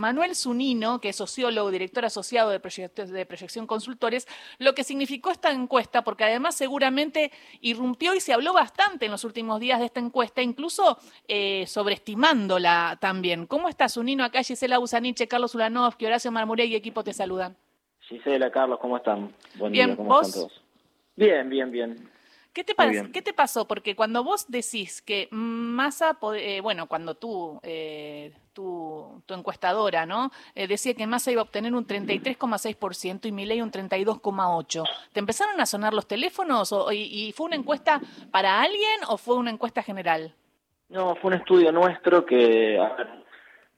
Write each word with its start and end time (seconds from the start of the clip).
Manuel 0.00 0.36
Zunino, 0.36 1.00
que 1.00 1.08
es 1.08 1.16
sociólogo, 1.16 1.72
director 1.72 2.04
asociado 2.04 2.50
de, 2.50 2.60
de 2.60 3.26
Proyección 3.26 3.66
Consultores, 3.66 4.28
lo 4.60 4.72
que 4.72 4.84
significó 4.84 5.32
esta 5.32 5.50
encuesta, 5.50 6.04
porque 6.04 6.22
además 6.22 6.54
seguramente 6.54 7.32
irrumpió 7.62 8.14
y 8.14 8.20
se 8.20 8.32
habló 8.32 8.52
bastante 8.52 9.06
en 9.06 9.10
los 9.10 9.24
últimos 9.24 9.58
días 9.58 9.80
de 9.80 9.86
esta 9.86 9.98
encuesta, 9.98 10.40
incluso 10.40 10.98
eh, 11.26 11.64
sobreestimándola 11.66 12.96
también. 13.00 13.46
¿Cómo 13.46 13.68
está 13.68 13.88
Zunino? 13.88 14.22
Acá 14.22 14.44
Gisela 14.44 14.78
Busaniche, 14.78 15.26
Carlos 15.26 15.56
Ulanovsky, 15.56 16.06
Horacio 16.06 16.30
Marmurey 16.30 16.70
y 16.70 16.76
equipo 16.76 17.02
te 17.02 17.12
saludan. 17.12 17.56
Gisela, 18.02 18.52
Carlos, 18.52 18.78
¿cómo 18.80 18.98
están? 18.98 19.34
Buen 19.56 19.72
bien, 19.72 19.96
¿vos? 19.96 20.48
Bien, 21.16 21.48
bien, 21.48 21.72
bien. 21.72 22.08
¿Qué 22.52 22.64
te, 22.64 22.74
¿Qué 23.12 23.22
te 23.22 23.32
pasó? 23.32 23.68
Porque 23.68 23.94
cuando 23.94 24.24
vos 24.24 24.46
decís 24.48 25.02
que 25.02 25.28
Massa, 25.30 26.18
eh, 26.36 26.60
bueno, 26.60 26.86
cuando 26.86 27.14
tú, 27.14 27.60
eh, 27.62 28.32
tu, 28.58 29.22
encuestadora, 29.28 30.04
¿no? 30.04 30.32
Eh, 30.56 30.66
decía 30.66 30.92
que 30.94 31.06
Massa 31.06 31.30
iba 31.30 31.42
a 31.42 31.44
obtener 31.44 31.72
un 31.74 31.86
33,6% 31.86 33.26
y 33.26 33.30
Milei 33.30 33.62
un 33.62 33.70
32,8%. 33.70 34.82
¿Te 35.12 35.20
empezaron 35.20 35.60
a 35.60 35.66
sonar 35.66 35.94
los 35.94 36.08
teléfonos 36.08 36.74
y, 36.92 37.32
fue 37.36 37.46
una 37.46 37.54
encuesta 37.54 38.00
para 38.32 38.60
alguien 38.60 39.00
o 39.08 39.16
fue 39.16 39.36
una 39.36 39.50
encuesta 39.50 39.80
general? 39.80 40.34
No, 40.88 41.14
fue 41.14 41.28
un 41.30 41.34
estudio 41.34 41.70
nuestro 41.70 42.26
que 42.26 42.80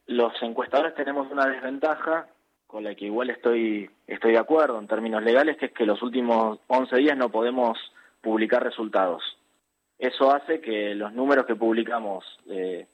los 0.06 0.32
encuestadores 0.40 0.94
tenemos 0.94 1.30
una 1.30 1.46
desventaja 1.46 2.28
con 2.66 2.84
la 2.84 2.94
que 2.94 3.04
igual 3.04 3.28
estoy, 3.28 3.90
estoy 4.06 4.32
de 4.32 4.38
acuerdo 4.38 4.78
en 4.78 4.86
términos 4.86 5.22
legales, 5.22 5.58
que 5.58 5.66
es 5.66 5.72
que 5.72 5.84
los 5.84 6.00
últimos 6.02 6.58
11 6.68 6.96
días 6.96 7.18
no 7.18 7.28
podemos 7.28 7.76
publicar 8.22 8.62
resultados. 8.62 9.22
Eso 9.98 10.34
hace 10.34 10.62
que 10.62 10.94
los 10.94 11.12
números 11.12 11.44
que 11.44 11.56
publicamos 11.56 12.24
eh, 12.48 12.86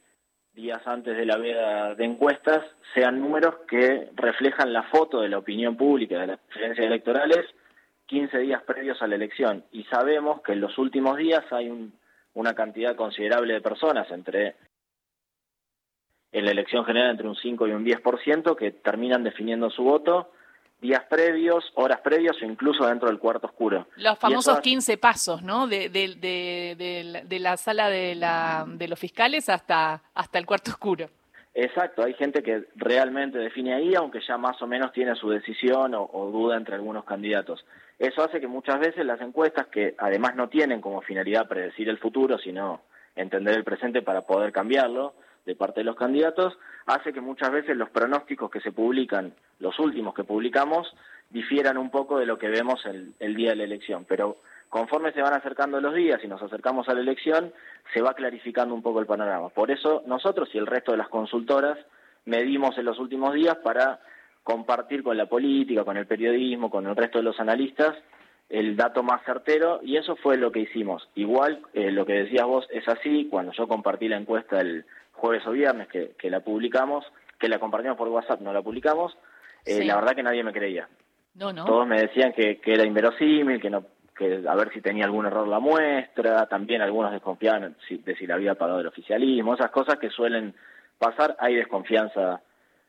días 0.57 0.81
antes 0.87 1.15
de 1.15 1.27
la 1.27 1.37
veda 1.37 1.95
de 1.95 2.05
encuestas 2.07 2.65
sean 2.95 3.21
números 3.21 3.57
que 3.69 4.09
reflejan 4.15 4.73
la 4.73 4.85
foto 4.85 5.21
de 5.21 5.29
la 5.29 5.39
opinión 5.39 5.77
pública 5.77 6.19
de 6.19 6.29
las 6.29 6.39
preferencias 6.41 6.87
electorales 6.87 7.47
15 8.07 8.39
días 8.39 8.63
previos 8.63 9.01
a 9.03 9.07
la 9.07 9.17
elección. 9.17 9.65
Y 9.71 9.85
sabemos 9.85 10.41
que 10.41 10.53
en 10.53 10.63
los 10.63 10.79
últimos 10.79 11.19
días 11.19 11.45
hay 11.53 11.71
una 12.33 12.55
cantidad 12.55 12.97
considerable 12.97 13.53
de 13.53 13.61
personas 13.61 14.11
entre 14.11 14.57
en 16.33 16.45
la 16.45 16.53
elección 16.53 16.87
general 16.87 17.11
entre 17.11 17.29
un 17.29 17.37
5 17.37 17.69
y 17.69 17.73
un 17.73 17.85
10% 17.85 18.57
que 18.57 18.71
terminan 18.71 19.25
definiendo 19.25 19.69
su 19.69 19.85
voto 19.85 20.33
días 20.81 21.05
previos, 21.09 21.65
horas 21.75 22.01
previas 22.01 22.37
o 22.41 22.45
incluso 22.45 22.87
dentro 22.87 23.09
del 23.09 23.19
cuarto 23.19 23.47
oscuro. 23.47 23.87
Los 23.97 24.19
famosos 24.19 24.61
15 24.61 24.99
pasos, 24.99 25.43
¿no? 25.43 25.67
De, 25.67 25.89
de, 25.89 27.39
la 27.41 27.57
sala 27.57 27.89
de, 27.89 28.15
la, 28.15 28.65
de 28.67 28.89
los 28.89 28.99
fiscales 28.99 29.49
hasta, 29.49 30.03
hasta 30.15 30.39
el 30.39 30.47
cuarto 30.47 30.71
oscuro. 30.71 31.09
Exacto, 31.55 32.03
hay 32.03 32.13
gente 32.13 32.43
que 32.43 32.65
realmente 32.77 33.39
define 33.39 33.73
ahí, 33.73 33.95
aunque 33.95 34.21
ya 34.21 34.37
más 34.37 34.61
o 34.61 34.67
menos 34.67 34.93
tiene 34.93 35.15
su 35.15 35.31
decisión 35.31 35.95
o, 35.95 36.09
o 36.13 36.31
duda 36.31 36.57
entre 36.57 36.75
algunos 36.75 37.05
candidatos. 37.05 37.65
Eso 37.99 38.23
hace 38.23 38.41
que 38.41 38.47
muchas 38.47 38.79
veces 38.79 39.07
las 39.07 39.21
encuestas, 39.23 39.69
que 39.69 39.95
además 39.97 40.37
no 40.37 40.51
tienen 40.51 40.83
como 40.83 41.01
finalidad 41.01 41.49
predecir 41.49 41.89
el 41.89 41.97
futuro, 41.97 42.37
sino 42.37 42.83
entender 43.15 43.57
el 43.57 43.65
presente 43.65 44.03
para 44.03 44.27
poder 44.27 44.53
cambiarlo, 44.53 45.15
de 45.47 45.55
parte 45.55 45.81
de 45.81 45.85
los 45.85 45.97
candidatos, 45.97 46.59
hace 46.87 47.13
que 47.13 47.21
muchas 47.21 47.51
veces 47.51 47.77
los 47.77 47.89
pronósticos 47.91 48.51
que 48.51 48.61
se 48.61 48.73
publican, 48.73 49.33
los 49.61 49.79
últimos 49.79 50.13
que 50.13 50.25
publicamos, 50.25 50.93
difieran 51.31 51.79
un 51.79 51.91
poco 51.91 52.19
de 52.19 52.27
lo 52.27 52.39
que 52.39 52.49
vemos 52.49 52.85
el, 52.85 53.35
día 53.35 53.51
de 53.51 53.57
la 53.57 53.65
elección. 53.65 54.05
Pero 54.09 54.39
conforme 54.69 55.13
se 55.13 55.23
van 55.23 55.35
acercando 55.35 55.81
los 55.81 55.95
días 55.95 56.21
y 56.23 56.29
nos 56.29 56.43
acercamos 56.43 56.89
a 56.89 56.95
la 56.95 57.01
elección, 57.01 57.53
se 57.95 58.03
va 58.03 58.15
clarificando 58.15 58.75
un 58.75 58.83
poco 58.83 59.01
el 59.01 59.07
panorama. 59.07 59.49
Por 59.51 59.71
eso 59.71 60.03
nosotros 60.07 60.49
y 60.53 60.59
el 60.59 60.67
resto 60.67 60.93
de 60.93 60.99
las 60.99 61.09
consultoras 61.09 61.79
medimos 62.25 62.77
en 62.77 62.85
los 62.85 62.99
últimos 62.99 63.35
días 63.35 63.57
para 63.59 64.01
compartir 64.43 65.03
con 65.03 65.17
la 65.17 65.27
política, 65.27 65.85
con 65.85 65.97
el 65.97 66.07
periodismo, 66.07 66.71
con 66.71 66.87
el 66.87 66.97
resto 66.97 67.19
de 67.19 67.25
los 67.25 67.39
analistas, 67.41 67.97
el 68.49 68.77
dato 68.77 69.03
más 69.03 69.25
certero 69.25 69.81
y 69.83 69.97
eso 69.97 70.17
fue 70.17 70.37
lo 70.37 70.53
que 70.53 70.61
hicimos. 70.61 71.09
Igual 71.15 71.63
eh, 71.75 71.91
lo 71.91 72.07
que 72.07 72.13
decías 72.13 72.47
vos 72.47 72.67
es 72.71 72.87
así, 72.89 73.27
cuando 73.29 73.53
yo 73.53 73.67
compartí 73.67 74.09
la 74.09 74.19
encuesta 74.19 74.61
el 74.61 74.85
jueves 75.17 75.47
o 75.47 75.53
viernes 75.53 75.89
que, 75.89 76.31
la 76.31 76.41
publicamos, 76.41 77.05
que 77.39 77.49
la 77.49 77.59
compartimos 77.59 77.97
por 77.97 78.09
WhatsApp, 78.09 78.41
no 78.41 78.53
la 78.53 78.63
publicamos, 78.63 79.17
eh, 79.65 79.85
la 79.85 79.97
verdad 79.97 80.15
que 80.15 80.23
nadie 80.23 80.45
me 80.45 80.53
creía. 80.53 80.89
No, 81.35 81.53
no. 81.53 81.65
Todos 81.65 81.87
me 81.87 82.01
decían 82.01 82.33
que, 82.33 82.59
que 82.61 82.75
era 82.75 82.85
inverosímil, 82.85 83.61
que 83.61 83.71
no 83.71 83.85
que 84.17 84.43
a 84.49 84.55
ver 84.55 84.73
si 84.73 84.81
tenía 84.81 85.05
algún 85.05 85.27
error 85.27 85.47
la 85.47 85.61
muestra, 85.61 86.47
también 86.47 86.81
algunos 86.81 87.13
desconfiaban 87.13 87.77
de 87.89 88.17
si 88.17 88.27
la 88.27 88.35
había 88.35 88.55
pagado 88.55 88.81
el 88.81 88.87
oficialismo, 88.87 89.55
esas 89.55 89.71
cosas 89.71 89.99
que 89.99 90.09
suelen 90.09 90.55
pasar, 90.99 91.37
hay 91.39 91.55
desconfianza 91.55 92.41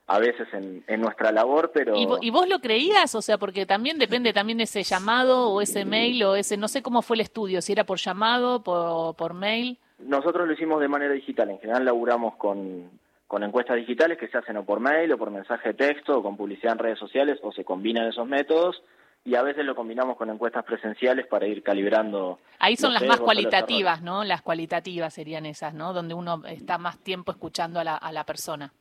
a 0.10 0.20
veces 0.20 0.48
en, 0.54 0.86
en 0.88 1.02
nuestra 1.02 1.34
labor, 1.34 1.72
pero... 1.74 1.98
¿Y, 1.98 2.30
vos 2.30 2.48
lo 2.48 2.60
creías? 2.60 3.14
O 3.14 3.22
sea, 3.22 3.38
porque 3.38 3.66
también 3.66 4.00
depende 4.00 4.32
también 4.32 4.62
ese 4.62 4.84
llamado 4.84 5.50
o 5.50 5.60
ese 5.60 5.84
mail 5.84 6.24
o 6.24 6.36
ese, 6.36 6.56
no 6.56 6.70
sé 6.70 6.82
cómo 6.82 7.02
fue 7.02 7.18
el 7.18 7.22
estudio, 7.22 7.62
si 7.62 7.74
era 7.74 7.84
por 7.84 7.98
llamado, 7.98 8.64
por, 8.64 9.18
por 9.18 9.34
mail. 9.34 9.78
Nosotros 10.00 10.48
lo 10.48 10.54
hicimos 10.54 10.80
de 10.80 10.88
manera 10.88 11.14
digital, 11.14 11.50
en 11.50 11.60
general 11.60 11.86
laburamos 11.86 12.36
con, 12.36 12.90
con 13.28 13.44
encuestas 13.44 13.78
digitales 13.78 14.18
que 14.18 14.28
se 14.28 14.38
hacen 14.38 14.58
o 14.58 14.66
por 14.66 14.80
mail 14.80 15.12
o 15.12 15.18
por 15.18 15.32
mensaje 15.32 15.70
de 15.70 15.76
texto 15.76 16.18
o 16.18 16.24
con 16.24 16.38
publicidad 16.38 16.74
en 16.74 16.80
redes 16.80 17.00
sociales 17.00 17.40
o 17.42 17.52
se 17.52 17.64
combinan 17.64 18.08
esos 18.08 18.28
métodos 18.28 18.82
y 19.26 19.36
a 19.36 19.42
veces 19.42 19.66
lo 19.66 19.76
combinamos 19.76 20.16
con 20.16 20.30
encuestas 20.30 20.64
presenciales 20.64 21.28
para 21.28 21.48
ir 21.48 21.62
calibrando. 21.62 22.40
Ahí 22.60 22.78
son 22.78 22.94
las 22.94 23.06
más 23.06 23.20
cualitativas, 23.20 24.02
¿no? 24.02 24.24
Las 24.24 24.42
cualitativas 24.42 25.14
serían 25.14 25.46
esas, 25.46 25.74
¿no? 25.74 25.92
Donde 25.92 26.14
uno 26.14 26.44
está 26.46 26.78
más 26.78 27.00
tiempo 27.00 27.32
escuchando 27.32 27.80
a 27.80 27.84
la, 27.84 27.98
a 27.98 28.12
la 28.12 28.24
persona 28.24 28.72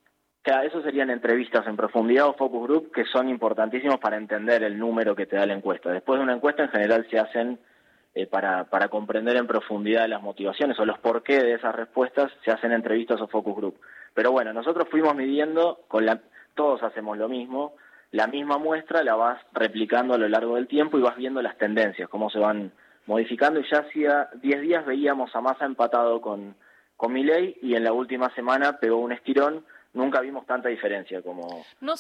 eso 0.65 0.83
serían 0.83 1.11
entrevistas 1.11 1.67
en 1.67 1.77
profundidad 1.77 2.29
o 2.29 2.35
focus 2.35 2.69
group 2.69 2.93
que 2.93 3.05
son 3.05 3.29
importantísimos 3.29 3.99
para 3.99 4.17
entender 4.17 4.63
el 4.63 4.79
número 4.79 5.17
que 5.17 5.27
te 5.27 5.37
da 5.37 5.47
la 5.47 5.55
encuesta. 5.55 5.91
Después 5.91 6.19
de 6.19 6.25
una 6.25 6.35
encuesta 6.35 6.63
en 6.63 6.71
general 6.71 7.07
se 7.11 7.19
hacen 7.19 7.59
eh, 8.17 8.27
para, 8.27 8.65
para 8.65 8.89
comprender 8.89 9.37
en 9.37 9.47
profundidad 9.47 10.09
las 10.09 10.23
motivaciones 10.23 10.79
o 10.79 10.87
los 10.87 10.99
porqué 10.99 11.39
de 11.39 11.53
esas 11.53 11.75
respuestas, 11.75 12.33
se 12.43 12.51
hacen 12.51 12.73
entrevistas 12.73 13.21
o 13.21 13.29
focus 13.29 13.55
group. 13.55 13.81
Pero 14.15 14.33
bueno, 14.33 14.55
nosotros 14.55 14.89
fuimos 14.91 15.15
midiendo, 15.15 15.81
con 15.87 16.07
la, 16.07 16.23
todos 16.55 16.83
hacemos 16.83 17.19
lo 17.19 17.29
mismo, 17.29 17.75
la 18.13 18.27
misma 18.27 18.57
muestra 18.57 19.05
la 19.05 19.17
vas 19.17 19.39
replicando 19.53 20.15
a 20.15 20.19
lo 20.19 20.31
largo 20.31 20.55
del 20.55 20.67
tiempo 20.67 20.97
y 20.97 21.03
vas 21.03 21.19
viendo 21.19 21.43
las 21.43 21.59
tendencias, 21.59 22.09
cómo 22.09 22.31
se 22.31 22.39
van 22.39 22.73
modificando 23.05 23.61
y 23.61 23.69
ya 23.71 23.81
hacía 23.81 24.31
10 24.41 24.63
días 24.63 24.87
veíamos 24.87 25.37
a 25.37 25.43
Massa 25.43 25.67
empatado 25.67 26.23
con, 26.23 26.55
con 26.97 27.13
Milei 27.13 27.59
y 27.61 27.75
en 27.75 27.85
la 27.85 27.93
última 27.93 28.35
semana 28.35 28.79
pegó 28.79 28.97
un 28.97 29.13
estirón 29.13 29.63
nunca 29.97 30.21
vimos 30.21 30.47
tanta 30.47 30.69
diferencia 30.69 31.23
como, 31.23 31.65
no, 31.81 31.95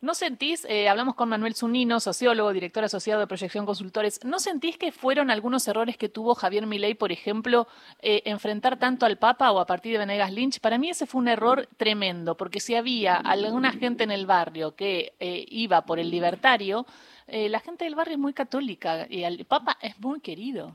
no, 0.00 0.14
sentís, 0.14 0.64
eh, 0.68 0.88
hablamos 0.88 1.14
con 1.14 1.28
Manuel 1.28 1.54
Zunino, 1.54 1.98
sociólogo, 1.98 2.52
director 2.52 2.84
asociado 2.84 3.20
de 3.20 3.26
Proyección 3.26 3.66
Consultores, 3.66 4.24
¿no 4.24 4.38
sentís 4.38 4.76
que 4.76 4.92
fueron 4.92 5.30
algunos 5.30 5.66
errores 5.66 5.96
que 5.96 6.08
tuvo 6.08 6.34
Javier 6.34 6.66
Milei, 6.66 6.94
por 6.94 7.10
ejemplo, 7.10 7.66
eh, 8.00 8.22
enfrentar 8.26 8.78
tanto 8.78 9.06
al 9.06 9.18
Papa 9.18 9.50
o 9.50 9.60
a 9.60 9.66
partir 9.66 9.92
de 9.92 9.98
Venegas 9.98 10.32
Lynch? 10.32 10.60
Para 10.60 10.78
mí 10.78 10.90
ese 10.90 11.06
fue 11.06 11.20
un 11.20 11.28
error 11.28 11.66
tremendo, 11.76 12.36
porque 12.36 12.60
si 12.60 12.74
había 12.74 13.16
alguna 13.16 13.72
gente 13.72 14.04
en 14.04 14.10
el 14.10 14.26
barrio 14.26 14.76
que 14.76 15.14
eh, 15.18 15.44
iba 15.48 15.82
por 15.82 15.98
el 15.98 16.10
libertario, 16.10 16.86
la 17.30 17.60
gente 17.60 17.84
del 17.84 17.94
barrio 17.94 18.14
es 18.14 18.18
muy 18.18 18.32
católica 18.32 19.06
y 19.06 19.22
el 19.22 19.44
Papa 19.44 19.76
es 19.82 20.00
muy 20.00 20.20
querido. 20.20 20.74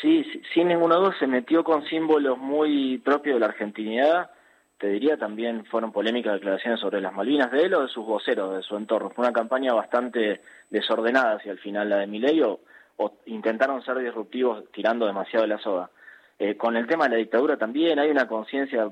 Sí, 0.00 0.24
sin 0.52 0.66
ninguna 0.66 0.96
duda 0.96 1.14
se 1.18 1.28
metió 1.28 1.62
con 1.62 1.84
símbolos 1.84 2.36
muy 2.38 2.98
propios 2.98 3.36
de 3.36 3.40
la 3.40 3.46
argentinidad 3.46 4.30
te 4.78 4.88
diría 4.88 5.16
también 5.16 5.64
fueron 5.64 5.92
polémicas 5.92 6.34
declaraciones 6.34 6.80
sobre 6.80 7.00
las 7.00 7.14
Malvinas 7.14 7.50
de 7.50 7.62
él 7.62 7.74
o 7.74 7.82
de 7.82 7.88
sus 7.88 8.04
voceros, 8.04 8.56
de 8.56 8.62
su 8.62 8.76
entorno. 8.76 9.10
Fue 9.10 9.24
una 9.24 9.32
campaña 9.32 9.72
bastante 9.72 10.40
desordenada 10.70 11.36
hacia 11.36 11.52
el 11.52 11.58
final 11.58 11.88
la 11.88 11.98
de 11.98 12.06
Milei 12.06 12.42
o, 12.42 12.60
intentaron 13.26 13.82
ser 13.82 13.98
disruptivos 13.98 14.64
tirando 14.72 15.06
demasiado 15.06 15.46
la 15.46 15.58
soga. 15.58 15.90
Eh, 16.38 16.56
con 16.56 16.76
el 16.76 16.86
tema 16.86 17.04
de 17.04 17.10
la 17.10 17.16
dictadura 17.16 17.56
también 17.56 17.98
hay 17.98 18.10
una 18.10 18.26
conciencia 18.26 18.90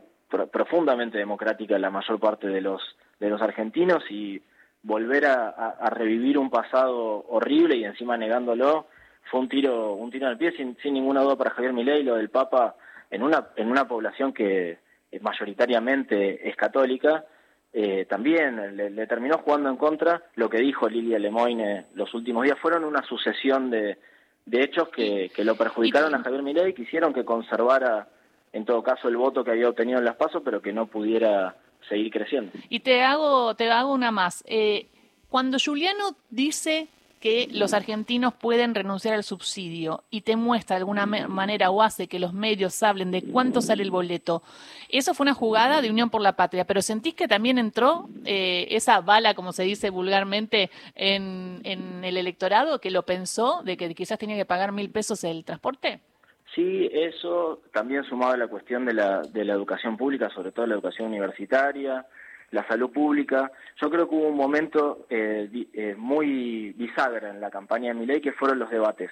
profundamente 0.50 1.18
democrática 1.18 1.76
en 1.76 1.82
la 1.82 1.90
mayor 1.90 2.18
parte 2.18 2.48
de 2.48 2.60
los, 2.60 2.82
de 3.20 3.30
los 3.30 3.40
argentinos 3.40 4.02
y 4.10 4.42
volver 4.82 5.26
a, 5.26 5.90
revivir 5.90 6.38
un 6.38 6.50
pasado 6.50 7.24
horrible 7.28 7.76
y 7.76 7.84
encima 7.84 8.16
negándolo 8.16 8.86
fue 9.30 9.40
un 9.40 9.48
tiro, 9.48 9.94
un 9.94 10.10
tiro 10.10 10.28
el 10.28 10.36
pie 10.36 10.52
sin, 10.52 10.76
sin 10.82 10.94
ninguna 10.94 11.22
duda 11.22 11.36
para 11.36 11.50
Javier 11.50 11.72
Milei, 11.72 12.02
lo 12.02 12.16
del 12.16 12.28
Papa 12.28 12.74
en 13.10 13.22
una, 13.22 13.48
en 13.56 13.70
una 13.70 13.88
población 13.88 14.32
que 14.32 14.78
mayoritariamente 15.20 16.48
es 16.48 16.56
católica, 16.56 17.24
eh, 17.72 18.06
también 18.08 18.76
le, 18.76 19.06
terminó 19.06 19.38
jugando 19.38 19.68
en 19.68 19.76
contra. 19.76 20.22
Lo 20.36 20.48
que 20.48 20.58
dijo 20.58 20.88
Lilia 20.88 21.18
Lemoyne 21.18 21.86
los 21.94 22.14
últimos 22.14 22.44
días 22.44 22.58
fueron 22.60 22.84
una 22.84 23.02
sucesión 23.02 23.68
de, 23.70 23.98
de 24.46 24.62
hechos 24.62 24.88
que, 24.90 25.30
que, 25.34 25.44
lo 25.44 25.56
perjudicaron 25.56 26.14
a 26.14 26.22
Javier 26.22 26.42
Milei, 26.42 26.70
y 26.70 26.74
quisieron 26.74 27.12
que 27.12 27.24
conservara, 27.24 28.08
en 28.52 28.64
todo 28.64 28.82
caso, 28.82 29.08
el 29.08 29.16
voto 29.16 29.42
que 29.42 29.50
había 29.50 29.68
obtenido 29.68 29.98
en 29.98 30.04
las 30.04 30.16
pasos, 30.16 30.42
pero 30.44 30.62
que 30.62 30.72
no 30.72 30.86
pudiera 30.86 31.56
seguir 31.88 32.12
creciendo. 32.12 32.52
Y 32.68 32.80
te 32.80 33.02
hago, 33.02 33.54
te 33.54 33.70
hago 33.70 33.92
una 33.92 34.10
más. 34.10 34.44
Eh, 34.46 34.86
cuando 35.28 35.58
Juliano 35.58 36.16
dice 36.30 36.88
que 37.24 37.48
los 37.50 37.72
argentinos 37.72 38.34
pueden 38.34 38.74
renunciar 38.74 39.14
al 39.14 39.24
subsidio 39.24 40.04
y 40.10 40.20
te 40.20 40.36
muestra 40.36 40.76
de 40.76 40.80
alguna 40.80 41.06
manera 41.06 41.70
o 41.70 41.80
hace 41.80 42.06
que 42.06 42.18
los 42.18 42.34
medios 42.34 42.82
hablen 42.82 43.10
de 43.12 43.22
cuánto 43.22 43.62
sale 43.62 43.82
el 43.82 43.90
boleto, 43.90 44.42
eso 44.90 45.14
fue 45.14 45.24
una 45.24 45.32
jugada 45.32 45.80
de 45.80 45.88
Unión 45.88 46.10
por 46.10 46.20
la 46.20 46.36
Patria, 46.36 46.66
pero 46.66 46.82
¿sentís 46.82 47.14
que 47.14 47.26
también 47.26 47.56
entró 47.56 48.10
eh, 48.26 48.66
esa 48.72 49.00
bala, 49.00 49.32
como 49.32 49.54
se 49.54 49.62
dice 49.62 49.88
vulgarmente, 49.88 50.70
en, 50.94 51.62
en 51.64 52.04
el 52.04 52.18
electorado 52.18 52.78
que 52.78 52.90
lo 52.90 53.04
pensó 53.04 53.62
de 53.64 53.78
que 53.78 53.94
quizás 53.94 54.18
tenía 54.18 54.36
que 54.36 54.44
pagar 54.44 54.72
mil 54.72 54.90
pesos 54.90 55.24
el 55.24 55.46
transporte? 55.46 56.00
Sí, 56.54 56.90
eso 56.92 57.62
también 57.72 58.04
sumado 58.04 58.34
a 58.34 58.36
la 58.36 58.48
cuestión 58.48 58.84
de 58.84 58.92
la, 58.92 59.22
de 59.22 59.46
la 59.46 59.54
educación 59.54 59.96
pública, 59.96 60.28
sobre 60.28 60.52
todo 60.52 60.66
la 60.66 60.74
educación 60.74 61.08
universitaria, 61.08 62.04
la 62.54 62.66
salud 62.66 62.90
pública. 62.90 63.50
Yo 63.80 63.90
creo 63.90 64.08
que 64.08 64.14
hubo 64.14 64.28
un 64.28 64.36
momento 64.36 65.06
eh, 65.10 65.48
eh, 65.72 65.94
muy 65.98 66.72
bisagra 66.72 67.30
en 67.30 67.40
la 67.40 67.50
campaña 67.50 67.88
de 67.88 67.98
Milei 67.98 68.20
que 68.20 68.32
fueron 68.32 68.58
los 68.58 68.70
debates. 68.70 69.10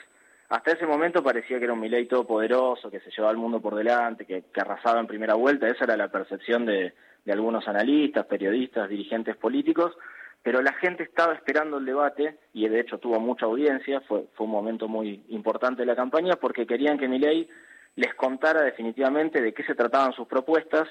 Hasta 0.49 0.73
ese 0.73 0.87
momento 0.87 1.23
parecía 1.23 1.59
que 1.59 1.65
era 1.65 1.73
un 1.73 1.81
Milei 1.81 2.07
todopoderoso, 2.07 2.91
que 2.91 3.01
se 3.01 3.11
llevaba 3.11 3.31
al 3.31 3.39
mundo 3.39 3.61
por 3.61 3.75
delante, 3.75 4.25
que, 4.27 4.45
arrasaba 4.61 5.01
en 5.01 5.07
primera 5.07 5.35
vuelta. 5.35 5.69
Esa 5.69 5.85
era 5.85 5.97
la 5.97 6.09
percepción 6.09 6.65
de, 6.65 6.95
de 7.25 7.33
algunos 7.33 7.67
analistas, 7.67 8.27
periodistas, 8.27 8.89
dirigentes 8.89 9.37
políticos. 9.37 9.97
Pero 10.43 10.61
la 10.61 10.73
gente 10.75 11.05
estaba 11.05 11.35
esperando 11.35 11.79
el 11.79 11.85
debate 11.85 12.37
y 12.53 12.69
de 12.69 12.81
hecho 12.81 12.99
tuvo 12.99 13.19
mucha 13.19 13.47
audiencia. 13.47 14.01
Fue, 14.03 14.25
fue 14.35 14.47
un 14.47 14.53
momento 14.53 14.89
muy 14.89 15.23
importante 15.29 15.83
de 15.83 15.87
la 15.87 15.97
campaña 15.97 16.37
porque 16.37 16.67
querían 16.67 16.99
que 16.99 17.09
Milei 17.09 17.49
les 17.97 18.15
contara 18.15 18.63
definitivamente 18.63 19.41
de 19.41 19.53
qué 19.53 19.65
se 19.65 19.75
trataban 19.75 20.13
sus 20.13 20.27
propuestas, 20.27 20.89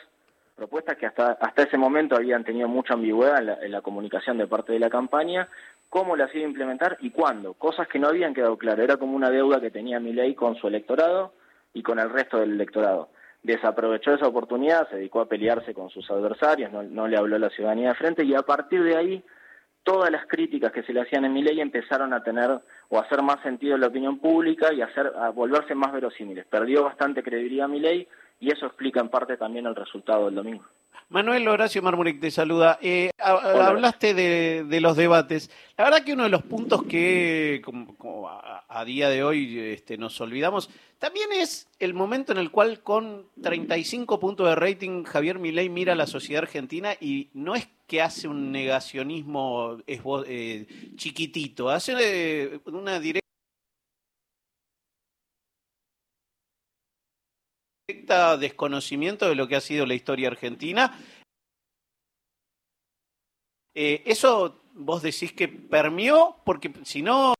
propuestas 0.61 0.95
que 0.95 1.07
hasta, 1.07 1.31
hasta 1.41 1.63
ese 1.63 1.75
momento 1.75 2.15
habían 2.15 2.43
tenido 2.43 2.67
mucha 2.67 2.93
ambigüedad 2.93 3.63
en 3.63 3.71
la, 3.71 3.81
comunicación 3.81 4.37
de 4.37 4.45
parte 4.45 4.71
de 4.71 4.77
la 4.77 4.91
campaña, 4.91 5.49
cómo 5.89 6.15
las 6.15 6.31
iba 6.35 6.45
a 6.45 6.49
implementar 6.49 6.97
y 6.99 7.09
cuándo, 7.09 7.55
cosas 7.55 7.87
que 7.87 7.97
no 7.97 8.09
habían 8.09 8.35
quedado 8.35 8.59
claras, 8.59 8.83
era 8.83 8.97
como 8.97 9.15
una 9.15 9.31
deuda 9.31 9.59
que 9.59 9.71
tenía 9.71 9.99
Milei 9.99 10.35
con 10.35 10.55
su 10.57 10.67
electorado 10.67 11.33
y 11.73 11.81
con 11.81 11.97
el 11.97 12.11
resto 12.11 12.37
del 12.37 12.51
electorado. 12.51 13.09
Desaprovechó 13.41 14.13
esa 14.13 14.27
oportunidad, 14.27 14.87
se 14.89 14.97
dedicó 14.97 15.21
a 15.21 15.25
pelearse 15.27 15.73
con 15.73 15.89
sus 15.89 16.07
adversarios, 16.11 16.71
no, 16.71 17.07
le 17.07 17.17
habló 17.17 17.37
a 17.37 17.39
la 17.39 17.49
ciudadanía 17.49 17.89
de 17.89 17.95
frente 17.95 18.23
y 18.23 18.35
a 18.35 18.43
partir 18.43 18.83
de 18.83 18.95
ahí 18.95 19.23
todas 19.81 20.11
las 20.11 20.27
críticas 20.27 20.71
que 20.71 20.83
se 20.83 20.93
le 20.93 21.01
hacían 21.01 21.25
en 21.25 21.33
Milei 21.33 21.59
empezaron 21.59 22.13
a 22.13 22.21
tener 22.21 22.59
o 22.89 22.99
a 22.99 23.01
hacer 23.01 23.23
más 23.23 23.41
sentido 23.41 23.73
en 23.73 23.81
la 23.81 23.87
opinión 23.87 24.19
pública 24.19 24.71
y 24.71 24.83
a, 24.83 24.85
hacer, 24.85 25.11
volverse 25.33 25.73
más 25.73 25.91
verosímiles. 25.91 26.45
Perdió 26.45 26.83
bastante 26.83 27.23
credibilidad 27.23 27.67
Milei 27.67 28.07
y 28.41 28.51
eso 28.51 28.65
explica 28.65 28.99
en 28.99 29.07
parte 29.07 29.38
también 29.38 29.67
el 29.67 29.75
resultado 29.75 30.25
del 30.25 30.35
domingo. 30.35 30.65
Manuel 31.09 31.47
Horacio 31.47 31.81
Marmuric 31.81 32.19
te 32.19 32.31
saluda. 32.31 32.79
Eh, 32.81 33.11
hablaste 33.19 34.13
de, 34.13 34.81
los 34.81 34.95
debates. 34.95 35.51
La 35.77 35.83
verdad 35.83 36.03
que 36.03 36.13
uno 36.13 36.23
de 36.23 36.29
los 36.29 36.41
puntos 36.41 36.83
que 36.83 37.61
como, 37.63 38.29
a, 38.29 38.85
día 38.85 39.09
de 39.09 39.23
hoy 39.23 39.59
este, 39.59 39.97
nos 39.97 40.19
olvidamos 40.21 40.69
también 40.99 41.31
es 41.33 41.67
el 41.79 41.93
momento 41.93 42.31
en 42.31 42.38
el 42.38 42.49
cual 42.49 42.81
con 42.81 43.25
35 43.41 44.19
puntos 44.19 44.47
de 44.47 44.55
rating 44.55 45.03
Javier 45.03 45.38
Milei 45.38 45.69
mira 45.69 45.93
a 45.93 45.97
la 45.97 46.07
sociedad 46.07 46.43
argentina 46.43 46.93
y 46.99 47.29
no 47.33 47.55
es 47.55 47.67
que 47.88 48.01
hace 48.01 48.27
un 48.27 48.51
negacionismo 48.51 49.79
eh, 49.85 50.65
chiquitito, 50.95 51.69
hace 51.69 51.93
eh, 51.99 52.59
una 52.67 52.99
directa 52.99 53.20
desconocimiento 58.37 59.27
de 59.27 59.35
lo 59.35 59.47
que 59.47 59.55
ha 59.55 59.61
sido 59.61 59.85
la 59.85 59.93
historia 59.93 60.27
argentina. 60.27 60.91
Eh, 63.73 64.03
¿Eso 64.05 64.61
vos 64.73 65.01
decís 65.01 65.33
que 65.33 65.47
permió? 65.47 66.35
Porque 66.45 66.71
si 66.83 67.01
no... 67.01 67.33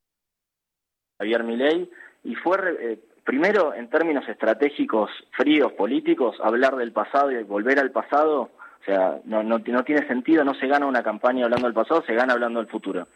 Javier 1.20 1.44
Milei, 1.44 1.90
y 2.24 2.36
fue 2.36 2.58
eh, 2.80 3.00
primero 3.24 3.74
en 3.74 3.90
términos 3.90 4.28
estratégicos 4.28 5.12
fríos, 5.32 5.74
políticos, 5.74 6.38
hablar 6.42 6.76
del 6.76 6.92
pasado 6.92 7.32
y 7.32 7.44
volver 7.44 7.80
al 7.80 7.92
pasado, 7.92 8.50
o 8.82 8.84
sea, 8.86 9.20
no, 9.26 9.44
no, 9.44 9.60
no 9.60 9.84
tiene 9.84 10.08
sentido, 10.08 10.44
no 10.44 10.56
se 10.56 10.68
gana 10.68 10.88
una 10.88 11.04
campaña 11.04 11.46
hablando 11.46 11.68
del 11.68 11.76
pasado, 11.76 12.04
se 12.06 12.16
gana 12.16 12.34
hablando 12.34 12.60
del 12.60 12.70
futuro. 12.70 13.08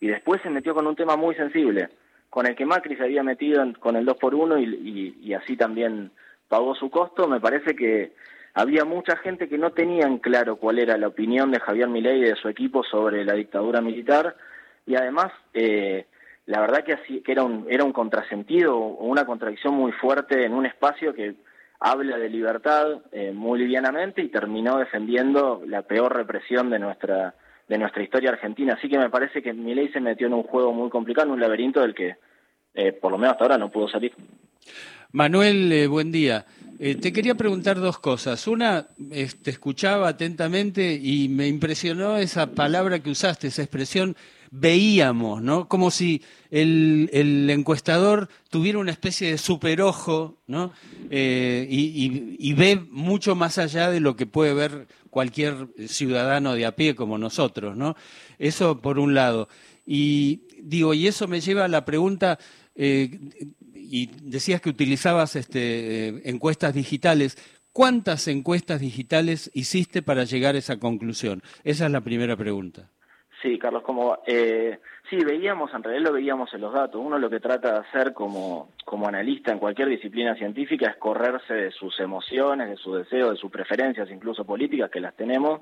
Y 0.00 0.08
después 0.08 0.42
se 0.42 0.50
metió 0.50 0.74
con 0.74 0.86
un 0.86 0.96
tema 0.96 1.16
muy 1.16 1.34
sensible, 1.34 1.88
con 2.28 2.46
el 2.46 2.54
que 2.54 2.66
Macri 2.66 2.96
se 2.96 3.04
había 3.04 3.22
metido 3.22 3.64
con 3.80 3.96
el 3.96 4.04
2 4.04 4.16
por 4.18 4.34
1 4.34 4.58
y, 4.58 5.16
y 5.22 5.32
así 5.32 5.56
también 5.56 6.10
pagó 6.48 6.74
su 6.74 6.90
costo, 6.90 7.26
me 7.28 7.40
parece 7.40 7.74
que 7.74 8.12
había 8.54 8.84
mucha 8.84 9.16
gente 9.16 9.48
que 9.48 9.58
no 9.58 9.70
tenían 9.70 10.18
claro 10.18 10.56
cuál 10.56 10.78
era 10.78 10.96
la 10.96 11.08
opinión 11.08 11.50
de 11.50 11.60
Javier 11.60 11.88
Milei 11.88 12.20
y 12.20 12.28
de 12.28 12.36
su 12.36 12.48
equipo 12.48 12.84
sobre 12.84 13.24
la 13.24 13.34
dictadura 13.34 13.80
militar. 13.80 14.36
Y 14.86 14.94
además 14.94 15.32
eh, 15.54 16.06
la 16.46 16.60
verdad 16.60 16.84
que, 16.84 16.92
así, 16.92 17.20
que 17.22 17.32
era 17.32 17.42
un 17.42 17.66
era 17.68 17.84
un 17.84 17.92
contrasentido 17.92 18.76
o 18.76 19.06
una 19.06 19.24
contradicción 19.24 19.74
muy 19.74 19.92
fuerte 19.92 20.44
en 20.44 20.52
un 20.52 20.66
espacio 20.66 21.14
que 21.14 21.34
habla 21.80 22.18
de 22.18 22.28
libertad 22.28 23.02
eh, 23.12 23.32
muy 23.32 23.58
livianamente 23.58 24.22
y 24.22 24.28
terminó 24.28 24.78
defendiendo 24.78 25.62
la 25.66 25.82
peor 25.82 26.14
represión 26.14 26.70
de 26.70 26.78
nuestra 26.78 27.34
de 27.66 27.78
nuestra 27.78 28.02
historia 28.02 28.30
argentina. 28.30 28.74
Así 28.74 28.88
que 28.88 28.98
me 28.98 29.08
parece 29.08 29.42
que 29.42 29.54
Milei 29.54 29.90
se 29.90 30.00
metió 30.00 30.26
en 30.26 30.34
un 30.34 30.42
juego 30.42 30.72
muy 30.72 30.90
complicado 30.90 31.28
en 31.28 31.32
un 31.32 31.40
laberinto 31.40 31.80
del 31.80 31.94
que 31.94 32.16
eh, 32.74 32.92
por 32.92 33.10
lo 33.10 33.18
menos 33.18 33.32
hasta 33.32 33.44
ahora 33.44 33.58
no 33.58 33.70
pudo 33.70 33.88
salir 33.88 34.12
Manuel, 35.14 35.70
eh, 35.70 35.86
buen 35.86 36.10
día. 36.10 36.44
Eh, 36.80 36.96
te 36.96 37.12
quería 37.12 37.36
preguntar 37.36 37.78
dos 37.78 38.00
cosas. 38.00 38.48
Una, 38.48 38.88
te 39.42 39.50
escuchaba 39.52 40.08
atentamente 40.08 40.98
y 41.00 41.28
me 41.28 41.46
impresionó 41.46 42.16
esa 42.16 42.50
palabra 42.50 42.98
que 42.98 43.10
usaste, 43.10 43.46
esa 43.46 43.62
expresión 43.62 44.16
veíamos, 44.50 45.40
¿no? 45.40 45.68
Como 45.68 45.92
si 45.92 46.20
el, 46.50 47.48
encuestador 47.48 48.28
tuviera 48.50 48.80
una 48.80 48.90
especie 48.90 49.30
de 49.30 49.38
superojo, 49.38 50.38
¿no? 50.48 50.72
Eh, 51.10 51.64
y, 51.70 52.36
y, 52.36 52.52
ve 52.54 52.84
mucho 52.90 53.36
más 53.36 53.58
allá 53.58 53.92
de 53.92 54.00
lo 54.00 54.16
que 54.16 54.26
puede 54.26 54.52
ver 54.52 54.88
cualquier 55.10 55.68
ciudadano 55.86 56.56
de 56.56 56.66
a 56.66 56.74
pie 56.74 56.96
como 56.96 57.18
nosotros, 57.18 57.76
¿no? 57.76 57.94
Eso 58.40 58.80
por 58.80 58.98
un 58.98 59.14
lado. 59.14 59.48
Y 59.86 60.40
digo, 60.60 60.92
y 60.92 61.06
eso 61.06 61.28
me 61.28 61.40
lleva 61.40 61.66
a 61.66 61.68
la 61.68 61.84
pregunta, 61.84 62.40
eh, 62.74 63.16
y 63.74 64.10
decías 64.22 64.60
que 64.60 64.70
utilizabas 64.70 65.36
este, 65.36 66.08
eh, 66.08 66.22
encuestas 66.24 66.74
digitales. 66.74 67.36
¿Cuántas 67.72 68.28
encuestas 68.28 68.80
digitales 68.80 69.50
hiciste 69.52 70.00
para 70.00 70.24
llegar 70.24 70.54
a 70.54 70.58
esa 70.58 70.78
conclusión? 70.78 71.42
Esa 71.64 71.86
es 71.86 71.92
la 71.92 72.00
primera 72.00 72.36
pregunta. 72.36 72.90
Sí, 73.42 73.58
Carlos, 73.58 73.82
como 73.82 74.20
eh, 74.26 74.78
sí 75.10 75.16
veíamos, 75.16 75.74
en 75.74 75.82
realidad 75.82 76.06
lo 76.06 76.14
veíamos 76.14 76.54
en 76.54 76.62
los 76.62 76.72
datos. 76.72 76.98
Uno 77.04 77.18
lo 77.18 77.28
que 77.28 77.40
trata 77.40 77.72
de 77.72 77.78
hacer 77.80 78.14
como, 78.14 78.70
como 78.86 79.06
analista 79.06 79.52
en 79.52 79.58
cualquier 79.58 79.88
disciplina 79.88 80.34
científica 80.34 80.88
es 80.88 80.96
correrse 80.96 81.52
de 81.52 81.70
sus 81.72 82.00
emociones, 82.00 82.70
de 82.70 82.76
sus 82.76 82.96
deseos, 82.96 83.32
de 83.32 83.36
sus 83.36 83.50
preferencias, 83.50 84.10
incluso 84.10 84.46
políticas, 84.46 84.90
que 84.90 85.00
las 85.00 85.14
tenemos, 85.14 85.60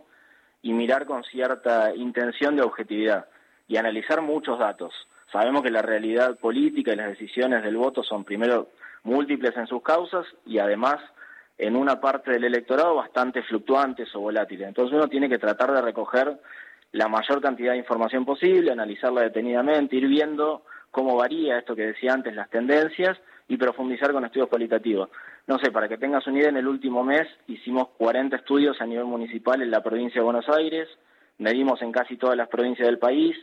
y 0.62 0.72
mirar 0.72 1.06
con 1.06 1.24
cierta 1.24 1.92
intención 1.96 2.54
de 2.54 2.62
objetividad 2.62 3.26
y 3.66 3.78
analizar 3.78 4.22
muchos 4.22 4.60
datos. 4.60 4.92
Sabemos 5.32 5.62
que 5.62 5.70
la 5.70 5.82
realidad 5.82 6.38
política 6.38 6.92
y 6.92 6.96
las 6.96 7.08
decisiones 7.08 7.62
del 7.62 7.76
voto 7.76 8.02
son 8.02 8.22
primero 8.24 8.68
múltiples 9.02 9.56
en 9.56 9.66
sus 9.66 9.82
causas 9.82 10.26
y 10.46 10.58
además 10.58 10.96
en 11.58 11.74
una 11.76 12.00
parte 12.00 12.32
del 12.32 12.44
electorado 12.44 12.96
bastante 12.96 13.42
fluctuantes 13.42 14.14
o 14.14 14.20
volátiles. 14.20 14.68
Entonces 14.68 14.94
uno 14.94 15.08
tiene 15.08 15.28
que 15.28 15.38
tratar 15.38 15.72
de 15.72 15.80
recoger 15.80 16.38
la 16.92 17.08
mayor 17.08 17.40
cantidad 17.40 17.72
de 17.72 17.78
información 17.78 18.24
posible, 18.24 18.70
analizarla 18.72 19.22
detenidamente, 19.22 19.96
ir 19.96 20.06
viendo 20.06 20.64
cómo 20.90 21.16
varía 21.16 21.58
esto 21.58 21.74
que 21.74 21.86
decía 21.86 22.12
antes, 22.12 22.34
las 22.34 22.50
tendencias 22.50 23.18
y 23.48 23.56
profundizar 23.56 24.12
con 24.12 24.24
estudios 24.24 24.48
cualitativos. 24.48 25.08
No 25.46 25.58
sé, 25.58 25.72
para 25.72 25.88
que 25.88 25.96
tengas 25.96 26.26
una 26.26 26.38
idea, 26.38 26.50
en 26.50 26.58
el 26.58 26.68
último 26.68 27.02
mes 27.02 27.26
hicimos 27.48 27.88
40 27.96 28.36
estudios 28.36 28.80
a 28.80 28.86
nivel 28.86 29.06
municipal 29.06 29.62
en 29.62 29.70
la 29.70 29.82
provincia 29.82 30.20
de 30.20 30.24
Buenos 30.24 30.48
Aires, 30.48 30.88
medimos 31.38 31.80
en 31.82 31.92
casi 31.92 32.16
todas 32.16 32.36
las 32.36 32.48
provincias 32.48 32.86
del 32.86 32.98
país, 32.98 33.36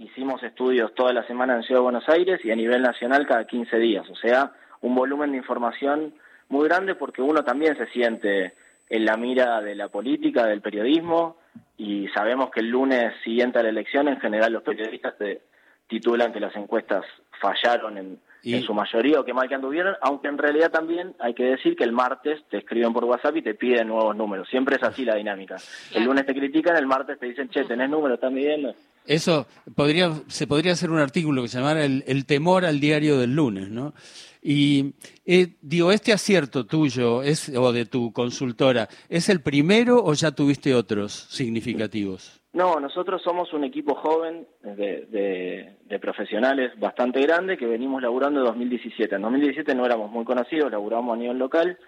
hicimos 0.00 0.42
estudios 0.42 0.94
toda 0.94 1.12
la 1.12 1.26
semana 1.26 1.54
en 1.54 1.62
Ciudad 1.62 1.80
de 1.80 1.84
Buenos 1.84 2.08
Aires 2.08 2.40
y 2.42 2.50
a 2.50 2.56
nivel 2.56 2.80
nacional 2.82 3.26
cada 3.26 3.46
15 3.46 3.78
días, 3.78 4.08
o 4.08 4.16
sea, 4.16 4.52
un 4.80 4.94
volumen 4.94 5.32
de 5.32 5.36
información 5.36 6.14
muy 6.48 6.66
grande 6.68 6.94
porque 6.94 7.22
uno 7.22 7.44
también 7.44 7.76
se 7.76 7.86
siente 7.88 8.54
en 8.88 9.04
la 9.04 9.16
mira 9.16 9.60
de 9.60 9.74
la 9.74 9.88
política, 9.88 10.46
del 10.46 10.62
periodismo, 10.62 11.36
y 11.76 12.08
sabemos 12.08 12.50
que 12.50 12.60
el 12.60 12.70
lunes 12.70 13.12
siguiente 13.22 13.58
a 13.58 13.62
la 13.62 13.68
elección 13.68 14.08
en 14.08 14.18
general 14.18 14.52
los 14.52 14.62
periodistas 14.62 15.16
te 15.18 15.42
titulan 15.86 16.32
que 16.32 16.40
las 16.40 16.56
encuestas 16.56 17.04
fallaron 17.40 17.98
en, 17.98 18.18
en 18.42 18.62
su 18.62 18.72
mayoría 18.72 19.20
o 19.20 19.24
que 19.24 19.34
mal 19.34 19.48
que 19.48 19.54
anduvieron, 19.54 19.96
aunque 20.00 20.28
en 20.28 20.38
realidad 20.38 20.70
también 20.70 21.14
hay 21.18 21.34
que 21.34 21.44
decir 21.44 21.76
que 21.76 21.84
el 21.84 21.92
martes 21.92 22.42
te 22.48 22.58
escriben 22.58 22.92
por 22.92 23.04
WhatsApp 23.04 23.36
y 23.36 23.42
te 23.42 23.54
piden 23.54 23.88
nuevos 23.88 24.16
números. 24.16 24.48
Siempre 24.48 24.76
es 24.76 24.82
así 24.82 25.04
la 25.04 25.16
dinámica. 25.16 25.56
El 25.94 26.04
lunes 26.04 26.26
te 26.26 26.34
critican, 26.34 26.76
el 26.76 26.86
martes 26.86 27.18
te 27.18 27.26
dicen, 27.26 27.48
che, 27.50 27.64
tenés 27.64 27.90
números, 27.90 28.16
están 28.16 28.34
midiendo. 28.34 28.74
Eso 29.06 29.46
podría, 29.74 30.12
se 30.28 30.46
podría 30.46 30.72
hacer 30.72 30.90
un 30.90 30.98
artículo 30.98 31.42
que 31.42 31.48
se 31.48 31.58
llamara 31.58 31.84
el, 31.84 32.26
temor 32.26 32.64
al 32.64 32.80
diario 32.80 33.18
del 33.18 33.34
lunes, 33.34 33.68
¿no? 33.68 33.94
Y 34.42 34.94
eh, 35.26 35.56
digo, 35.60 35.92
este 35.92 36.12
acierto 36.12 36.64
tuyo 36.64 37.22
es, 37.22 37.48
o 37.50 37.72
de 37.72 37.86
tu 37.86 38.12
consultora, 38.12 38.88
¿es 39.08 39.28
el 39.28 39.42
primero 39.42 40.02
o 40.02 40.14
ya 40.14 40.30
tuviste 40.30 40.74
otros 40.74 41.12
significativos? 41.12 42.40
No, 42.52 42.80
nosotros 42.80 43.22
somos 43.22 43.52
un 43.52 43.62
equipo 43.64 43.94
joven 43.94 44.46
de, 44.62 45.76
de, 45.84 45.98
profesionales 46.00 46.72
bastante 46.80 47.20
grande 47.20 47.56
que 47.56 47.66
venimos 47.66 48.02
laburando 48.02 48.40
en 48.40 48.46
2017. 48.46 49.14
En 49.14 49.22
2017 49.22 49.74
no 49.74 49.86
éramos 49.86 50.10
muy 50.10 50.24
conocidos, 50.24 50.70
laburamos 50.70 51.14
a 51.14 51.18
nivel 51.18 51.38
local. 51.38 51.78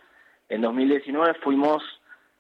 En 0.49 0.61
2019 0.61 1.35
fuimos 1.43 1.83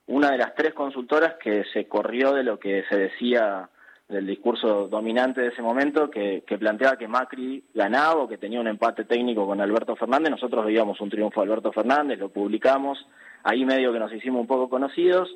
una 0.06 0.30
de 0.30 0.38
las 0.38 0.54
tres 0.54 0.74
consultoras 0.74 1.34
que 1.42 1.64
se 1.72 1.88
corrió 1.88 2.32
de 2.32 2.44
lo 2.44 2.58
que 2.58 2.84
se 2.88 2.96
decía 2.96 3.70
del 4.12 4.26
discurso 4.26 4.88
dominante 4.88 5.40
de 5.40 5.48
ese 5.48 5.62
momento 5.62 6.10
que, 6.10 6.44
planteaba 6.58 6.96
que 6.96 7.08
Macri 7.08 7.64
ganaba 7.74 8.22
o 8.22 8.28
que 8.28 8.38
tenía 8.38 8.60
un 8.60 8.68
empate 8.68 9.04
técnico 9.04 9.46
con 9.46 9.60
Alberto 9.60 9.96
Fernández. 9.96 10.30
Nosotros 10.30 10.64
veíamos 10.64 11.00
un 11.00 11.10
triunfo 11.10 11.40
de 11.40 11.46
Alberto 11.46 11.72
Fernández, 11.72 12.18
lo 12.18 12.28
publicamos, 12.28 13.04
ahí 13.42 13.64
medio 13.64 13.92
que 13.92 13.98
nos 13.98 14.12
hicimos 14.12 14.40
un 14.40 14.46
poco 14.46 14.68
conocidos. 14.68 15.34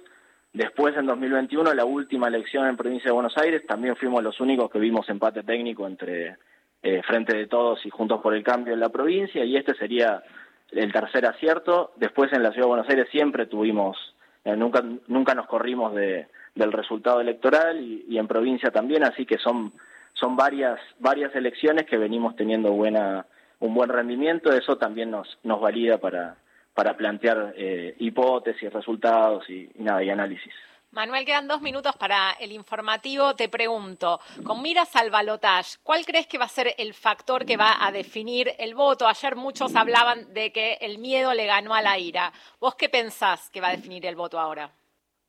Después, 0.52 0.96
en 0.96 1.06
2021, 1.06 1.74
la 1.74 1.84
última 1.84 2.28
elección 2.28 2.66
en 2.66 2.76
provincia 2.76 3.08
de 3.08 3.14
Buenos 3.14 3.36
Aires, 3.36 3.66
también 3.66 3.96
fuimos 3.96 4.22
los 4.22 4.38
únicos 4.40 4.70
que 4.70 4.78
vimos 4.78 5.08
empate 5.08 5.42
técnico 5.42 5.86
entre 5.86 6.36
eh, 6.82 7.02
Frente 7.02 7.36
de 7.36 7.46
Todos 7.46 7.84
y 7.84 7.90
Juntos 7.90 8.20
por 8.22 8.34
el 8.34 8.44
Cambio 8.44 8.74
en 8.74 8.80
la 8.80 8.90
provincia, 8.90 9.44
y 9.44 9.56
este 9.56 9.74
sería 9.74 10.22
el 10.70 10.92
tercer 10.92 11.26
acierto. 11.26 11.92
Después, 11.96 12.32
en 12.32 12.42
la 12.42 12.52
Ciudad 12.52 12.66
de 12.66 12.70
Buenos 12.70 12.88
Aires 12.88 13.08
siempre 13.10 13.46
tuvimos, 13.46 13.96
eh, 14.44 14.56
nunca, 14.56 14.82
nunca 15.08 15.34
nos 15.34 15.46
corrimos 15.46 15.94
de, 15.94 16.28
del 16.56 16.72
resultado 16.72 17.20
electoral 17.20 17.80
y, 17.80 18.18
en 18.18 18.26
provincia 18.26 18.70
también, 18.70 19.04
así 19.04 19.24
que 19.24 19.38
son, 19.38 19.72
son 20.14 20.34
varias, 20.34 20.80
varias 20.98 21.34
elecciones 21.36 21.86
que 21.86 21.98
venimos 21.98 22.34
teniendo 22.34 22.72
buena, 22.72 23.26
un 23.60 23.74
buen 23.74 23.90
rendimiento, 23.90 24.50
eso 24.52 24.76
también 24.76 25.10
nos, 25.10 25.38
nos 25.44 25.60
valida 25.60 25.98
para, 25.98 26.36
para 26.74 26.96
plantear 26.96 27.54
eh, 27.56 27.94
hipótesis, 27.98 28.72
resultados 28.72 29.48
y, 29.48 29.70
nada, 29.76 30.02
y 30.02 30.10
análisis. 30.10 30.52
Manuel, 30.92 31.26
quedan 31.26 31.46
dos 31.46 31.60
minutos 31.60 31.94
para 31.96 32.32
el 32.40 32.52
informativo. 32.52 33.34
Te 33.34 33.50
pregunto, 33.50 34.18
con 34.42 34.62
miras 34.62 34.96
al 34.96 35.10
balotage, 35.10 35.76
¿cuál 35.82 36.06
crees 36.06 36.26
que 36.26 36.38
va 36.38 36.46
a 36.46 36.48
ser 36.48 36.74
el 36.78 36.94
factor 36.94 37.44
que 37.44 37.58
va 37.58 37.84
a 37.84 37.92
definir 37.92 38.50
el 38.58 38.74
voto? 38.74 39.06
Ayer 39.06 39.36
muchos 39.36 39.76
hablaban 39.76 40.32
de 40.32 40.52
que 40.52 40.78
el 40.80 40.96
miedo 40.96 41.34
le 41.34 41.44
ganó 41.44 41.74
a 41.74 41.82
la 41.82 41.98
ira. 41.98 42.32
¿Vos 42.60 42.76
qué 42.76 42.88
pensás 42.88 43.50
que 43.50 43.60
va 43.60 43.68
a 43.68 43.76
definir 43.76 44.06
el 44.06 44.16
voto 44.16 44.40
ahora? 44.40 44.70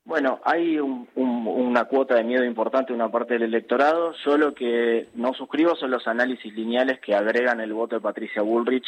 Bueno, 0.08 0.40
hay 0.46 0.80
una 0.80 1.84
cuota 1.84 2.16
de 2.16 2.24
miedo 2.24 2.46
importante 2.46 2.94
en 2.94 3.02
una 3.02 3.12
parte 3.12 3.34
del 3.34 3.44
electorado. 3.44 4.14
Yo 4.24 4.38
lo 4.38 4.54
que 4.54 5.10
no 5.16 5.34
suscribo 5.34 5.76
son 5.76 5.92
los 5.92 6.08
análisis 6.08 6.54
lineales 6.54 7.02
que 7.02 7.14
agregan 7.14 7.60
el 7.60 7.74
voto 7.74 7.98
de 7.98 8.02
Patricia 8.02 8.42
Bullrich 8.42 8.86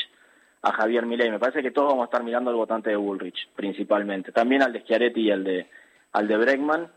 a 0.62 0.72
Javier 0.72 1.06
Milei. 1.06 1.30
Me 1.30 1.38
parece 1.38 1.62
que 1.62 1.72
todos 1.72 1.90
vamos 1.90 2.04
a 2.04 2.06
estar 2.06 2.24
mirando 2.24 2.52
al 2.52 2.56
votante 2.56 2.92
de 2.92 2.96
Bullrich, 2.96 3.50
principalmente. 3.54 4.32
También 4.32 4.64
al 4.64 4.72
de 4.72 4.80
Schiaretti 4.80 5.20
y 5.24 5.32
al 5.32 5.44
de, 5.44 5.68
al 6.14 6.26
de 6.26 6.38
Bregman. 6.38 6.88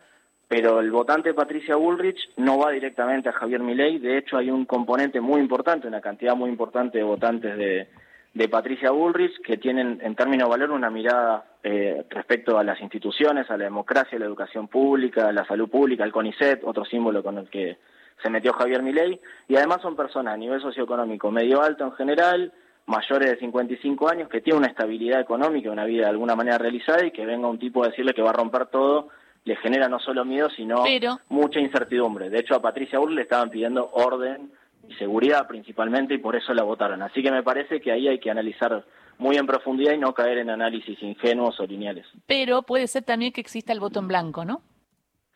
Pero 0.46 0.78
el 0.78 0.92
votante 0.92 1.30
de 1.30 1.34
Patricia 1.34 1.74
Bullrich 1.74 2.20
no 2.36 2.58
va 2.58 2.70
directamente 2.70 3.28
a 3.28 3.32
Javier 3.32 3.60
Milei. 3.60 3.98
De 3.98 4.18
hecho, 4.18 4.36
hay 4.36 4.52
un 4.52 4.66
componente 4.66 5.20
muy 5.20 5.40
importante, 5.40 5.88
una 5.88 6.00
cantidad 6.00 6.36
muy 6.36 6.48
importante 6.48 6.98
de 6.98 7.04
votantes 7.04 7.58
de, 7.58 7.88
de 8.34 8.48
Patricia 8.48 8.90
Bullrich, 8.90 9.40
que 9.42 9.58
tienen 9.58 10.00
en 10.02 10.14
términos 10.14 10.48
de 10.48 10.50
valor 10.50 10.70
una 10.70 10.90
mirada 10.90 11.44
eh, 11.62 12.04
respecto 12.08 12.58
a 12.58 12.64
las 12.64 12.80
instituciones, 12.80 13.50
a 13.50 13.56
la 13.56 13.64
democracia, 13.64 14.16
a 14.16 14.20
la 14.20 14.26
educación 14.26 14.68
pública, 14.68 15.28
a 15.28 15.32
la 15.32 15.44
salud 15.44 15.68
pública, 15.68 16.04
al 16.04 16.12
CONICET, 16.12 16.62
otro 16.64 16.84
símbolo 16.84 17.22
con 17.22 17.38
el 17.38 17.50
que 17.50 17.78
se 18.22 18.30
metió 18.30 18.52
Javier 18.52 18.82
Milei, 18.82 19.20
y 19.48 19.56
además 19.56 19.82
son 19.82 19.96
personas 19.96 20.34
a 20.34 20.36
nivel 20.36 20.60
socioeconómico 20.60 21.30
medio 21.30 21.62
alto 21.62 21.84
en 21.84 21.92
general, 21.92 22.52
mayores 22.86 23.30
de 23.30 23.38
55 23.38 24.08
años, 24.08 24.28
que 24.28 24.40
tienen 24.40 24.62
una 24.62 24.70
estabilidad 24.70 25.20
económica, 25.20 25.70
una 25.70 25.84
vida 25.84 26.04
de 26.04 26.10
alguna 26.10 26.34
manera 26.34 26.58
realizada, 26.58 27.04
y 27.04 27.10
que 27.10 27.26
venga 27.26 27.48
un 27.48 27.58
tipo 27.58 27.84
a 27.84 27.88
decirle 27.88 28.14
que 28.14 28.22
va 28.22 28.30
a 28.30 28.34
romper 28.34 28.66
todo, 28.66 29.08
le 29.44 29.56
genera 29.56 29.88
no 29.88 29.98
solo 29.98 30.24
miedo, 30.24 30.48
sino 30.50 30.84
mucha 31.28 31.60
incertidumbre. 31.60 32.30
De 32.30 32.38
hecho, 32.38 32.54
a 32.54 32.62
Patricia 32.62 32.98
Bullrich 32.98 33.16
le 33.16 33.22
estaban 33.22 33.50
pidiendo 33.50 33.90
orden 33.92 34.52
y 34.88 34.94
seguridad 34.94 35.46
principalmente 35.46 36.14
y 36.14 36.18
por 36.18 36.36
eso 36.36 36.52
la 36.54 36.62
votaron. 36.62 37.02
Así 37.02 37.22
que 37.22 37.30
me 37.30 37.42
parece 37.42 37.80
que 37.80 37.92
ahí 37.92 38.08
hay 38.08 38.18
que 38.18 38.30
analizar 38.30 38.84
muy 39.18 39.36
en 39.36 39.46
profundidad 39.46 39.92
y 39.92 39.98
no 39.98 40.14
caer 40.14 40.38
en 40.38 40.50
análisis 40.50 41.00
ingenuos 41.02 41.58
o 41.60 41.66
lineales. 41.66 42.06
Pero 42.26 42.62
puede 42.62 42.86
ser 42.86 43.04
también 43.04 43.32
que 43.32 43.40
exista 43.40 43.72
el 43.72 43.80
voto 43.80 44.00
en 44.00 44.08
blanco, 44.08 44.44
¿no? 44.44 44.62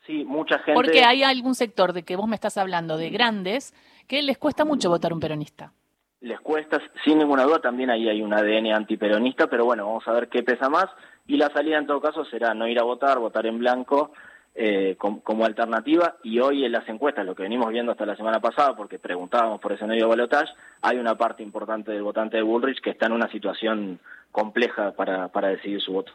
Sí, 0.06 0.24
mucha 0.24 0.58
gente. 0.58 0.74
Porque 0.74 1.04
hay 1.04 1.22
algún 1.22 1.54
sector 1.54 1.92
de 1.92 2.04
que 2.04 2.16
vos 2.16 2.28
me 2.28 2.36
estás 2.36 2.56
hablando 2.58 2.96
de 2.96 3.10
grandes 3.10 3.74
que 4.06 4.22
les 4.22 4.38
cuesta 4.38 4.64
mucho 4.64 4.88
votar 4.88 5.12
un 5.12 5.20
peronista. 5.20 5.72
Les 6.20 6.40
cuesta, 6.40 6.80
sin 7.04 7.18
ninguna 7.18 7.44
duda, 7.44 7.60
también 7.60 7.90
ahí 7.90 8.08
hay 8.08 8.22
un 8.22 8.32
ADN 8.32 8.72
antiperonista, 8.72 9.48
pero 9.48 9.64
bueno, 9.64 9.86
vamos 9.86 10.06
a 10.06 10.12
ver 10.12 10.28
qué 10.28 10.42
pesa 10.42 10.68
más. 10.68 10.86
Y 11.26 11.36
la 11.36 11.50
salida 11.50 11.78
en 11.78 11.86
todo 11.86 12.00
caso 12.00 12.24
será 12.24 12.54
no 12.54 12.68
ir 12.68 12.78
a 12.78 12.84
votar, 12.84 13.18
votar 13.18 13.46
en 13.46 13.58
blanco 13.58 14.12
eh, 14.58 14.96
como, 14.96 15.44
alternativa 15.44 16.16
y 16.22 16.40
hoy 16.40 16.64
en 16.64 16.72
las 16.72 16.88
encuestas, 16.88 17.26
lo 17.26 17.34
que 17.34 17.42
venimos 17.42 17.70
viendo 17.70 17.92
hasta 17.92 18.06
la 18.06 18.16
semana 18.16 18.40
pasada, 18.40 18.74
porque 18.74 18.98
preguntábamos 18.98 19.60
por 19.60 19.72
ese 19.72 19.84
medio 19.84 20.08
balotaje, 20.08 20.50
hay 20.80 20.96
una 20.96 21.14
parte 21.14 21.42
importante 21.42 21.92
del 21.92 22.02
votante 22.02 22.38
de 22.38 22.42
Bullrich 22.42 22.80
que 22.80 22.90
está 22.90 23.06
en 23.06 23.12
una 23.12 23.30
situación 23.30 24.00
compleja 24.32 24.92
para, 24.92 25.28
para 25.28 25.48
decidir 25.48 25.80
su 25.82 25.92
voto. 25.92 26.12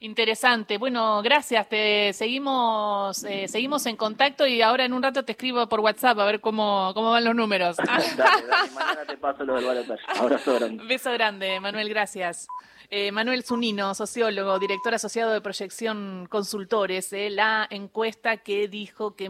Interesante. 0.00 0.78
Bueno, 0.78 1.20
gracias. 1.22 1.68
Te 1.68 2.12
seguimos, 2.12 3.24
eh, 3.24 3.48
seguimos 3.48 3.84
en 3.86 3.96
contacto 3.96 4.46
y 4.46 4.62
ahora 4.62 4.84
en 4.84 4.92
un 4.92 5.02
rato 5.02 5.24
te 5.24 5.32
escribo 5.32 5.68
por 5.68 5.80
WhatsApp 5.80 6.20
a 6.20 6.24
ver 6.24 6.40
cómo, 6.40 6.92
cómo 6.94 7.10
van 7.10 7.24
los 7.24 7.34
números. 7.34 7.76
Mañana 7.88 9.04
te 9.08 9.16
paso 9.16 9.44
lo 9.44 9.56
del 9.56 9.64
balotaje. 9.64 10.02
Abrazo 10.20 10.54
grande. 10.54 10.84
Beso 10.84 11.12
grande, 11.12 11.58
Manuel. 11.58 11.88
Gracias. 11.88 12.46
Eh, 12.90 13.12
Manuel 13.12 13.44
Zunino, 13.44 13.94
sociólogo, 13.94 14.58
director 14.58 14.94
asociado 14.94 15.34
de 15.34 15.42
Proyección 15.42 16.26
Consultores, 16.30 17.12
eh, 17.12 17.28
la 17.28 17.66
encuesta 17.68 18.38
que 18.38 18.66
dijo 18.66 19.14
que 19.14 19.26